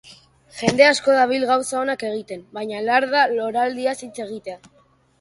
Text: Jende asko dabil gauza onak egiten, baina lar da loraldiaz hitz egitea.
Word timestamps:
Jende 0.61 0.87
asko 0.91 1.17
dabil 1.17 1.45
gauza 1.51 1.77
onak 1.83 2.07
egiten, 2.09 2.43
baina 2.59 2.83
lar 2.89 3.09
da 3.15 3.25
loraldiaz 3.39 3.99
hitz 4.09 4.15
egitea. 4.29 4.63